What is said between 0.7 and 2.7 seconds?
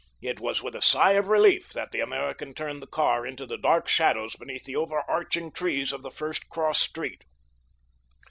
a sigh of relief that the American